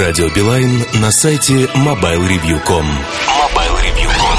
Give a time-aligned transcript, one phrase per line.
[0.00, 4.36] Радио Билайн на сайте mobilereview.com MobileReview.com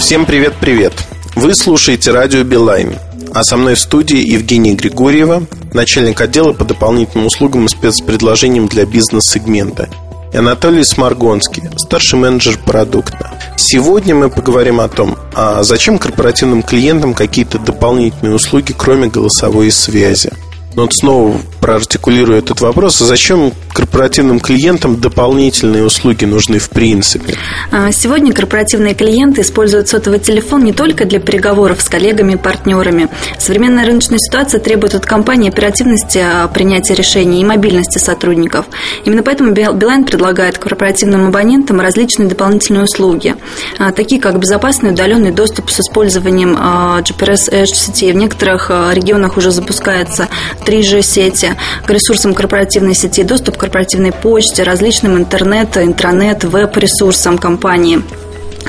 [0.00, 0.92] Всем привет-привет!
[1.36, 2.98] Вы слушаете Радио Билайн,
[3.32, 8.84] а со мной в студии Евгения Григорьева, начальник отдела по дополнительным услугам и спецпредложениям для
[8.84, 9.88] бизнес-сегмента–
[10.32, 13.30] и Анатолий Сморгонский, старший менеджер продукта.
[13.56, 20.32] Сегодня мы поговорим о том, а зачем корпоративным клиентам какие-то дополнительные услуги, кроме голосовой связи.
[20.76, 22.98] Но вот снова проартикулирую этот вопрос.
[22.98, 27.34] Зачем корпоративным клиентам дополнительные услуги нужны в принципе?
[27.72, 33.08] А, сегодня корпоративные клиенты используют сотовый телефон не только для переговоров с коллегами и партнерами.
[33.38, 38.66] Современная рыночная ситуация требует от компании оперативности а, принятия решений и мобильности сотрудников.
[39.06, 43.34] Именно поэтому Билайн предлагает корпоративным абонентам различные дополнительные услуги,
[43.78, 48.12] а, такие как безопасный удаленный доступ с использованием GPS Edge сетей.
[48.12, 50.28] В некоторых регионах уже запускается
[50.66, 51.54] 3G сети,
[51.86, 58.02] к ресурсам корпоративной сети, доступ к корпоративной почте, различным интернет, интранет, веб-ресурсам компании.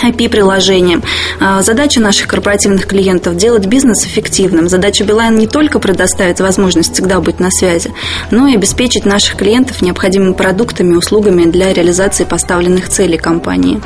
[0.04, 1.04] IP-приложением.
[1.40, 4.70] А, задача наших корпоративных клиентов– делать бизнес эффективным.
[4.70, 7.92] Задача Билайн не только предоставить возможность всегда быть на связи,
[8.32, 13.82] но и обеспечить наших клиентов необходимыми продуктами и услугами для реализации поставленных целей компании.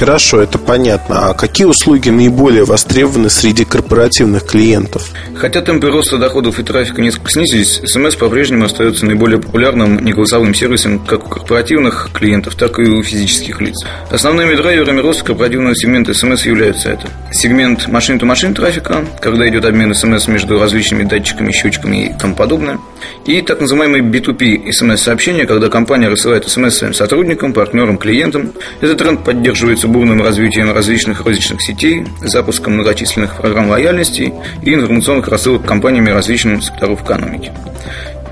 [0.00, 1.28] Хорошо, это понятно.
[1.28, 5.06] А какие услуги наиболее востребованы среди корпоративных клиентов?
[5.36, 11.00] Хотя темпы роста доходов и трафика несколько снизились, СМС по-прежнему остается наиболее популярным неголосовым сервисом
[11.00, 13.76] как у корпоративных клиентов, так и у физических лиц.
[14.10, 20.28] Основными драйверами роста корпоративного сегмента СМС являются это сегмент машин-то-машин трафика, когда идет обмен СМС
[20.28, 22.78] между различными датчиками, счетчиками и тому подобное,
[23.26, 28.52] и так называемые B2P СМС-сообщения, когда компания рассылает СМС своим сотрудникам, партнерам, клиентам.
[28.80, 35.64] Этот тренд поддерживается бурным развитием различных розничных сетей, запуском многочисленных программ лояльности и информационных рассылок
[35.64, 37.52] компаниями различным секторов экономики.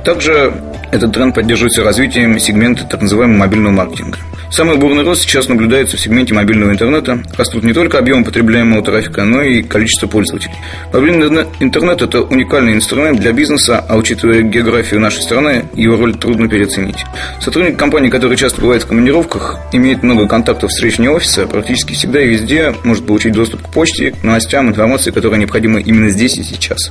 [0.05, 0.53] Также
[0.91, 4.19] этот тренд поддерживается развитием сегмента так называемого мобильного маркетинга.
[4.51, 7.23] Самый бурный рост сейчас наблюдается в сегменте мобильного интернета.
[7.37, 10.55] Растут не только объем потребляемого трафика, но и количество пользователей.
[10.93, 16.49] Мобильный интернет– это уникальный инструмент для бизнеса, а учитывая географию нашей страны, его роль трудно
[16.49, 17.05] переоценить.
[17.41, 22.23] Сотрудник компании, который часто бывает в командировках, имеет много контактов с вне офиса, практически всегда
[22.23, 26.43] и везде может получить доступ к почте, к новостям, информации, которая необходима именно здесь и
[26.43, 26.91] сейчас.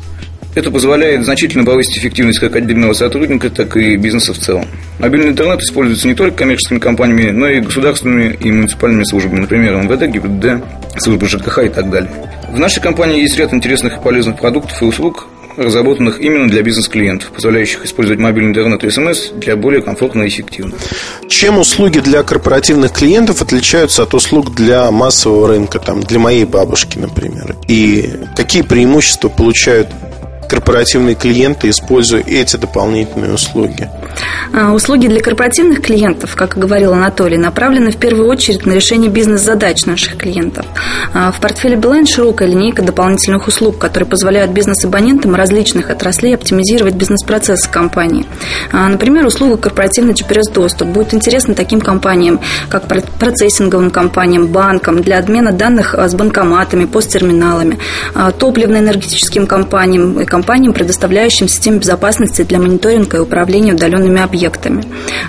[0.57, 4.66] Это позволяет значительно повысить эффективность как отдельного сотрудника, так и бизнеса в целом.
[4.97, 10.07] Мобильный интернет используется не только коммерческими компаниями, но и государственными и муниципальными службами, например, МВД,
[10.07, 10.63] ГИБДД,
[10.97, 12.09] службы ЖКХ и так далее.
[12.51, 17.29] В нашей компании есть ряд интересных и полезных продуктов и услуг, разработанных именно для бизнес-клиентов,
[17.35, 20.73] позволяющих использовать мобильный интернет и СМС для более комфортно и эффективно.
[21.29, 26.97] Чем услуги для корпоративных клиентов отличаются от услуг для массового рынка, там, для моей бабушки,
[26.97, 27.56] например?
[27.67, 29.88] И какие преимущества получают
[30.47, 33.90] корпоративные клиенты, используя эти дополнительные услуги?
[34.53, 39.85] А, услуги для корпоративных клиентов, как говорил Анатолий, направлены в первую очередь на решение бизнес-задач
[39.85, 40.66] наших клиентов.
[41.13, 47.69] А, в портфеле Билайн широкая линейка дополнительных услуг, которые позволяют бизнес-абонентам различных отраслей оптимизировать бизнес-процессы
[47.69, 48.25] компании.
[48.72, 52.39] А, например, услуга корпоративный GPS-доступ будет интересна таким компаниям,
[52.69, 52.84] как
[53.19, 57.78] процессинговым компаниям, банкам для обмена данных с банкоматами, посттерминалами,
[58.39, 63.73] топливно-энергетическим компаниям и компаниям, предоставляющим системы безопасности для мониторинга и управления
[64.07, 64.84] удаленными объектами.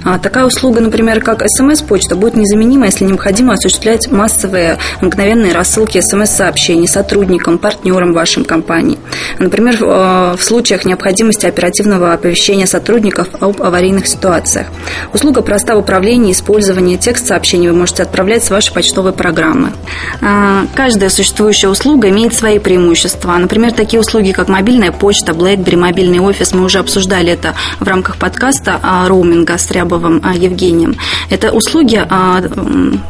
[0.04, 6.88] А, такая услуга, например, как смс-почта, будет незаменима, если необходимо осуществлять массовые мгновенные рассылки смс-сообщений
[6.88, 8.98] сотрудникам, партнерам вашей компании.
[9.38, 14.68] Например, в э, случаях необходимости оперативного оповещения сотрудников об аварийных ситуациях.
[15.12, 19.72] Услуга проста в управлении и использовании текст-сообщений вы можете отправлять с вашей почтовой программы.
[20.20, 23.36] А, каждая существующая услуга имеет свои преимущества.
[23.36, 28.16] Например, такие услуги, как мобильная почта, BlackBerry, мобильный офис, мы уже обсуждали это в рамках
[28.16, 30.96] подкаста о роуминга с Рябовым а, Евгением.
[31.30, 32.42] Это услуги, а,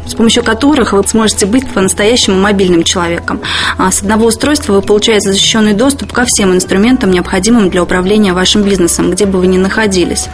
[0.07, 3.41] с помощью которых вы сможете быть по-настоящему мобильным человеком.
[3.77, 8.63] А, с одного устройства вы получаете защищенный доступ ко всем инструментам, необходимым для управления вашим
[8.63, 10.29] бизнесом, где бы вы ни находились.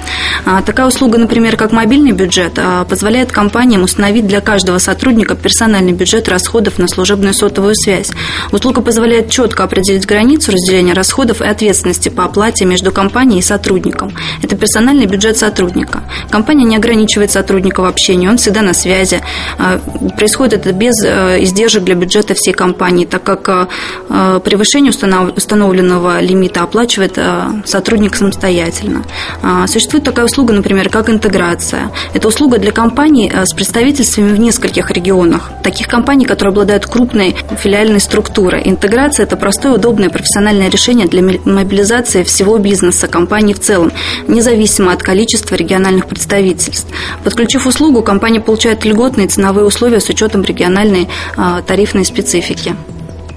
[0.66, 6.78] Такая услуга, например, как мобильный бюджет, позволяет компаниям установить для каждого сотрудника персональный бюджет расходов
[6.78, 8.10] на служебную сотовую связь.
[8.52, 14.12] Услуга позволяет четко определить границу разделения расходов и ответственности по оплате между компанией и сотрудником.
[14.42, 16.02] Это персональный бюджет сотрудника.
[16.28, 19.20] Компания не ограничивает сотрудника в общении, он всегда на связи.
[19.58, 19.78] А,
[20.16, 23.66] происходит это без э, издержек для бюджета всей компании, так как э,
[24.08, 27.18] э, превышение установленного лимита оплачивает
[27.64, 29.04] сотрудник самостоятельно.
[29.42, 31.92] А, существует такая услуга, например, как интеграция.
[32.12, 35.52] Это услуга для компаний с представительствами в нескольких регионах.
[35.62, 38.62] Таких компаний, которые обладают крупной филиальной структурой.
[38.64, 43.92] Интеграция– это простое, удобное профессиональное решение для мобилизации всего бизнеса, компании в целом,
[44.26, 46.88] независимо от количества региональных представительств.
[47.22, 52.74] Подключив услугу, компания получает льготные ценовые условия с учетом региональной а, тарифной специфики.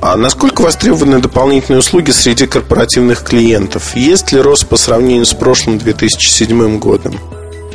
[0.01, 3.95] А насколько востребованы дополнительные услуги среди корпоративных клиентов?
[3.95, 7.15] Есть ли рост по сравнению с прошлым 2007 годом?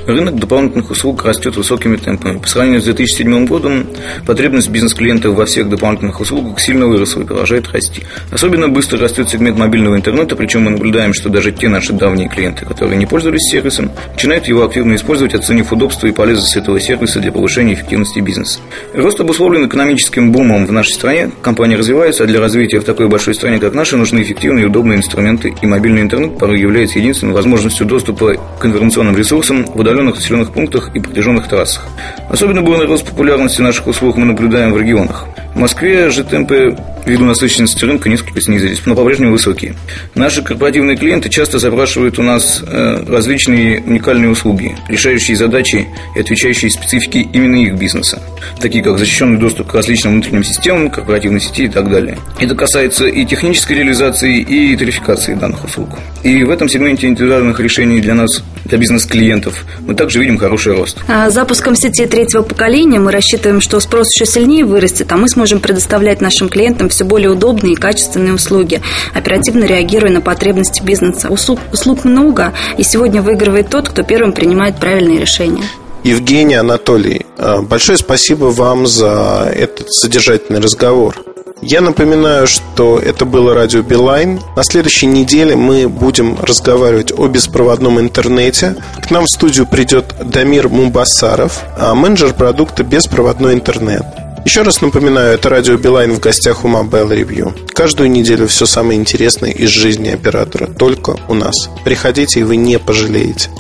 [0.07, 2.39] Рынок дополнительных услуг растет высокими темпами.
[2.39, 3.87] По сравнению с 2007 годом
[4.27, 8.03] потребность бизнес-клиентов во всех дополнительных услугах сильно выросла и продолжает расти.
[8.33, 12.67] Особенно быстро растет сегмент мобильного интернета, причем мы наблюдаем, что даже те наши давние клиенты,
[12.67, 17.31] которые не пользовались сервисом, начинают его активно использовать, оценив удобство и полезность этого сервиса для
[17.31, 18.59] повышения эффективности бизнеса.
[18.95, 21.31] Рост обусловлен экономическим бумом в нашей стране.
[21.43, 24.99] Компания развивается, а для развития в такой большой стране, как наша, нужны эффективные и удобные
[24.99, 30.53] инструменты, и мобильный интернет порой является единственной возможностью доступа к информационным ресурсам в удаленных населенных
[30.53, 31.85] пунктах и протяженных трассах.
[32.29, 35.27] Особенно бурный рост популярности наших услуг мы наблюдаем в регионах.
[35.55, 36.77] В Москве же темпы
[37.07, 39.75] ввиду насыщенности рынка несколько снизились, но по-прежнему высокие.
[40.15, 46.71] Наши корпоративные клиенты часто запрашивают у нас э, различные уникальные услуги, решающие задачи и отвечающие
[46.71, 48.23] специфике именно их бизнеса,
[48.61, 52.19] такие как защищенный доступ к различным внутренним системам, корпоративной сети и так далее.
[52.41, 55.89] Это касается и технической реализации, и тарификации данных услуг.
[56.23, 60.99] И в этом сегменте индивидуальных решений для нас, для бизнес-клиентов, мы также видим хороший рост.
[61.09, 65.61] А запуском сети третьего поколения мы рассчитываем, что спрос еще сильнее вырастет, а мы сможем
[65.61, 68.81] предоставлять нашим клиентам все более удобные и качественные услуги,
[69.15, 71.29] оперативно реагируя на потребности бизнеса.
[71.29, 75.65] Услуг, услуг много, и сегодня выигрывает тот, кто первым принимает правильные решения.
[76.05, 81.15] Евгений Анатолий, э, большое спасибо вам за этот содержательный разговор.
[81.63, 84.41] Я напоминаю, что это было радио Билайн.
[84.57, 88.75] На следующей неделе мы будем разговаривать о беспроводном интернете.
[89.01, 94.22] К нам в студию придет Дамир Мумбасаров, а менеджер продукта «Беспроводной интернет».
[94.45, 97.73] Еще раз напоминаю, это радио Билайн в гостях у Mobile Review.
[97.73, 101.55] Каждую неделю все самое интересное из жизни оператора только у нас.
[101.85, 103.51] Приходите, и вы не пожалеете.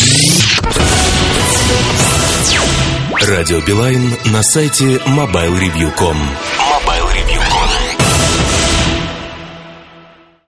[3.21, 6.17] Радио Билайн на сайте mobilereview.com.